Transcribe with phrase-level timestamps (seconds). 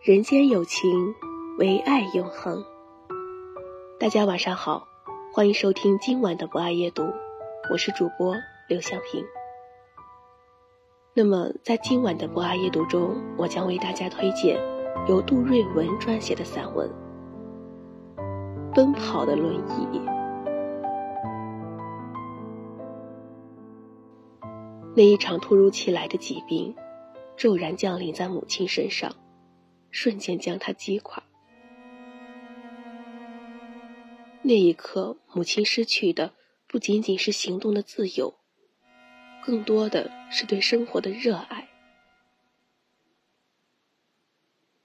[0.00, 1.14] 人间有情，
[1.58, 2.64] 唯爱永恒。
[4.00, 4.88] 大家晚上好，
[5.34, 7.12] 欢迎收听今晚的不爱夜读，
[7.70, 8.34] 我是主播
[8.68, 9.22] 刘向平。
[11.18, 14.56] 那么，在今晚的博爱夜读中，我将为大家推荐
[15.08, 16.88] 由杜瑞文撰写的散文
[18.72, 19.98] 《奔跑的轮椅》。
[24.94, 26.72] 那一场突如其来的疾病，
[27.36, 29.12] 骤然降临在母亲身上，
[29.90, 31.20] 瞬间将她击垮。
[34.42, 36.34] 那一刻，母亲失去的
[36.68, 38.34] 不仅仅是行动的自由，
[39.48, 41.70] 更多的是对生活的热爱。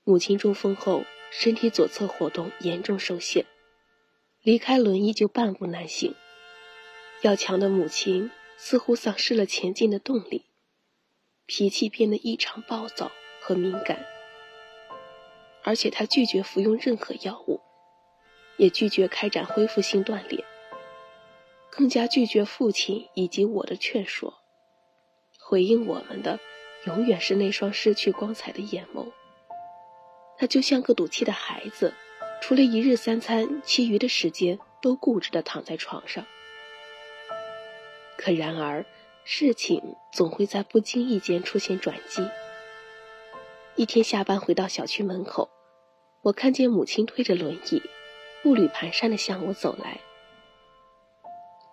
[0.06, 3.46] 母亲中风后，身体左侧活动严重受限，
[4.42, 6.16] 离开轮椅就半步难行。
[7.24, 10.46] 要强的母亲似乎丧失了前进的动力，
[11.46, 14.06] 脾气变得异常暴躁和敏感，
[15.64, 17.60] 而且她拒绝服用任何药物。
[18.56, 20.42] 也拒绝开展恢复性锻炼，
[21.70, 24.40] 更加拒绝父亲以及我的劝说。
[25.46, 26.40] 回应我们的，
[26.86, 29.12] 永远是那双失去光彩的眼眸。
[30.38, 31.94] 他就像个赌气的孩子，
[32.42, 36.26] 除了一日三餐，其余的时间都固执的躺在床上。
[38.18, 38.86] 可然而，
[39.24, 42.28] 事情总会在不经意间出现转机。
[43.76, 45.50] 一天下班回到小区门口，
[46.22, 47.82] 我看见母亲推着轮椅。
[48.42, 50.02] 步履蹒跚的向我走来，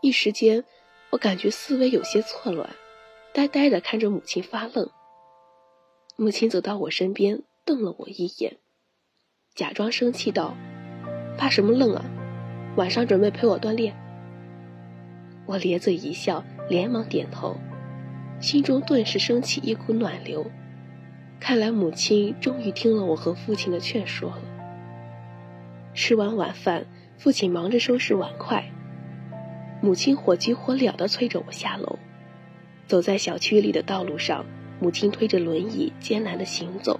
[0.00, 0.64] 一时间，
[1.10, 2.70] 我感觉思维有些错乱，
[3.32, 4.90] 呆呆的看着母亲发愣。
[6.16, 8.58] 母亲走到我身边，瞪了我一眼，
[9.54, 10.54] 假装生气道
[11.38, 12.04] ：“发什么愣啊？
[12.76, 13.94] 晚上准备陪我锻炼？”
[15.46, 17.56] 我咧嘴一笑，连忙点头，
[18.40, 20.50] 心中顿时升起一股暖流。
[21.38, 24.42] 看来母亲终于听了我和父亲的劝说了。
[25.94, 26.86] 吃完晚饭，
[27.16, 28.70] 父亲忙着收拾碗筷，
[29.80, 31.98] 母亲火急火燎地催着我下楼。
[32.90, 34.44] 走在小区里的道路上，
[34.80, 36.98] 母亲推着轮椅艰难地行走，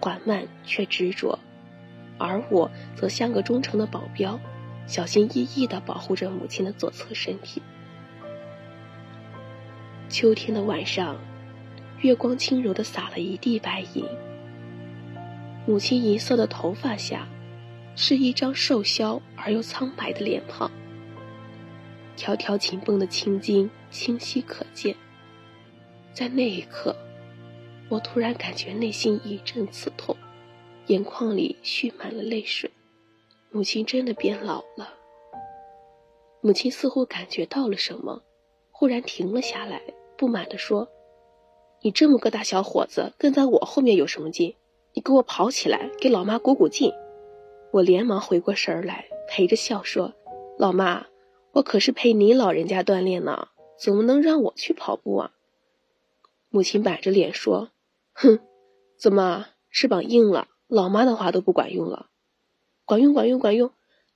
[0.00, 1.38] 缓慢却执着，
[2.16, 4.40] 而我则像个忠诚的保镖，
[4.86, 7.60] 小心翼翼地保护着母亲的左侧身体。
[10.08, 11.18] 秋天的晚上，
[12.00, 14.06] 月光轻柔地洒了一地白银，
[15.66, 17.28] 母亲银色的头发下。
[17.94, 20.70] 是一张瘦削而又苍白的脸庞，
[22.14, 24.96] 条条紧绷的青筋清晰可见。
[26.16, 26.96] 在那一刻，
[27.90, 30.16] 我突然感觉内心一阵刺痛，
[30.86, 32.70] 眼眶里蓄满了泪水。
[33.50, 34.94] 母亲真的变老了。
[36.40, 38.22] 母亲似乎感觉到了什么，
[38.70, 39.82] 忽然停了下来，
[40.16, 40.88] 不满地说
[41.84, 44.56] ：“你这么个大小伙子，跟在我后面有什么劲？
[44.94, 46.90] 你给我跑起来，给老妈鼓鼓劲！”
[47.72, 50.14] 我连忙回过神来，陪着笑说
[50.56, 51.08] ：“老妈，
[51.52, 53.48] 我可是陪您老人家锻炼呢，
[53.78, 55.32] 怎么能让我去跑步啊？”
[56.56, 57.68] 母亲板着脸说
[58.16, 58.40] ：“哼，
[58.98, 60.48] 怎么翅膀硬了？
[60.68, 62.08] 老妈的话都不管用了？
[62.86, 63.72] 管用，管用，管用！”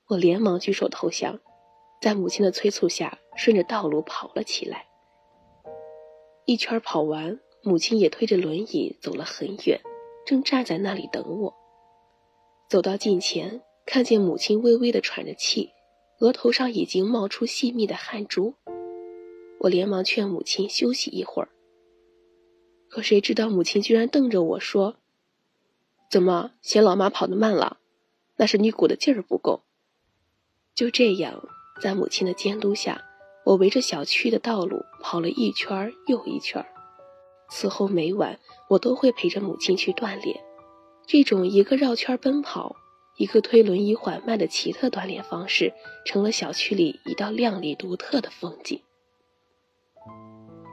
[0.08, 1.38] 我连忙举手投降，
[2.00, 4.87] 在母亲的催促下，顺着道路跑了起来。
[6.46, 9.78] 一圈跑完，母亲也推着轮椅走了很远，
[10.25, 11.54] 正站在那里等我。
[12.70, 15.72] 走到近前，看见母亲微微的喘着气，
[16.20, 18.54] 额头上已经冒出细密的汗珠。
[19.58, 21.50] 我连忙劝母亲休息一会儿。
[22.90, 24.96] 可谁知道母亲居然瞪着我说
[26.10, 27.78] ：“怎么嫌老妈跑得慢了？
[28.37, 29.62] 那是你鼓的劲儿不够。”
[30.75, 31.48] 就这样，
[31.81, 33.04] 在母亲的监督下，
[33.44, 36.66] 我围着小区的道路跑了一圈又一圈。
[37.48, 40.40] 此后每晚，我都会陪着母亲去锻炼。
[41.06, 42.75] 这种一个绕圈奔跑，
[43.16, 48.81] 一个推轮椅缓慢的奇特锻炼方式，成了小区里一道亮丽独特的风景。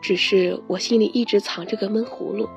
[0.08, 2.48] 只是我心里一直藏着个闷葫芦，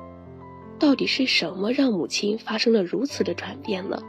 [0.79, 4.01] 到底是什么让母亲发生了如此的转变呢？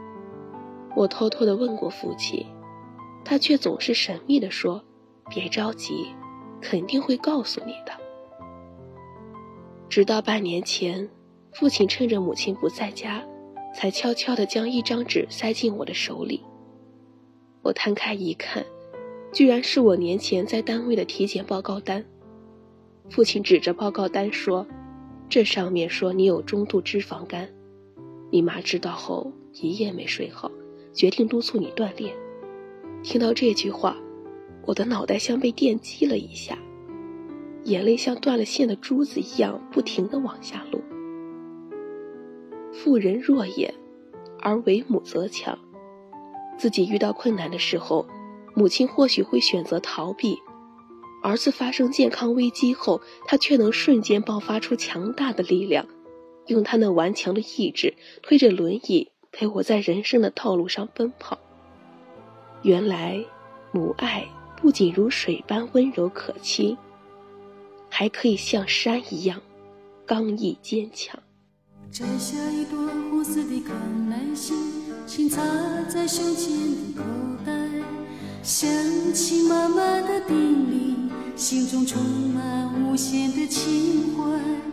[0.95, 2.45] 我偷偷的问过父亲，
[3.25, 4.81] 他却总是神秘的说
[5.29, 6.05] ：“别着急，
[6.61, 7.91] 肯定会告诉你的。”
[9.91, 11.09] 直到半年前，
[11.51, 13.21] 父亲趁着母亲不在家，
[13.75, 16.41] 才悄悄的将一张纸塞进我的手里。
[17.61, 18.65] 我摊开一看，
[19.33, 22.05] 居然是我年前在单位的体检报告单。
[23.09, 24.65] 父亲指着报告单说
[25.29, 27.47] ：“这上面说你有中度脂肪肝，
[28.31, 30.51] 你妈知道后一夜没睡好，
[30.93, 32.15] 决定督促你锻炼。”
[33.03, 33.97] 听到这句话，
[34.65, 36.57] 我的脑袋像被电击了一下，
[37.65, 40.81] 眼泪像断了线的珠子一样不停地往下落。
[42.71, 43.71] 妇人弱也，
[44.39, 45.57] 而为母则强。
[46.57, 48.07] 自己遇到困难的时候，
[48.55, 50.39] 母亲或许会选择逃避。
[51.23, 55.87] 儿子发生健康危机后，他却能瞬间爆发出强大的力量，
[56.47, 61.39] 用他那顽强的意志推着轮椅陪我在人生的道路上奔跑。
[62.61, 63.23] 原来，
[63.71, 64.27] 母爱
[64.61, 66.77] 不仅如水般温柔可亲，
[67.89, 69.41] 还可以像山一样
[70.05, 71.17] 刚毅坚强。
[71.89, 72.77] 摘下一朵
[73.09, 74.57] 红色的康乃馨，
[75.05, 75.41] 轻插
[75.87, 77.03] 在胸前的口
[77.45, 77.53] 袋，
[78.41, 78.69] 想
[79.13, 81.02] 起妈妈的叮咛。
[81.35, 81.99] 心中充
[82.29, 84.72] 满无限的情怀，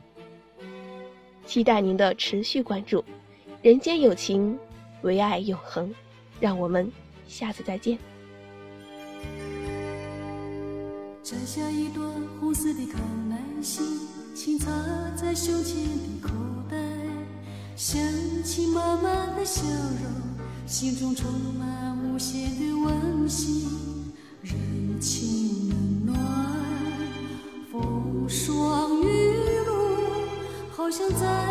[1.45, 3.03] 期待您的持续关注。
[3.61, 4.57] 人间有情，
[5.01, 5.93] 唯爱永恒。
[6.39, 6.91] 让我们
[7.27, 7.97] 下次再见。
[11.21, 12.03] 摘下一朵
[12.39, 12.99] 红色的康
[13.29, 13.85] 乃馨，
[14.33, 14.67] 轻插
[15.15, 16.33] 在胸前的口
[16.67, 16.75] 袋，
[17.75, 18.01] 想
[18.43, 23.69] 起妈妈的笑容，心中充满无限的温馨，
[24.41, 25.30] 人间。
[30.91, 31.50] 不想再